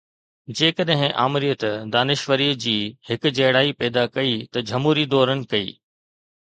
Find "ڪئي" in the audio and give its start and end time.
4.19-4.35, 5.55-5.75